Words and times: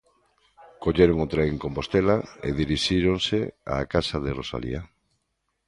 Colleron 0.83 1.17
o 1.25 1.27
tren 1.33 1.47
en 1.53 1.57
Compostela 1.65 2.17
e 2.47 2.49
dirixíronse 2.61 3.39
á 3.73 3.75
Casa 3.93 4.17
de 4.25 4.31
Rosalía. 4.39 4.81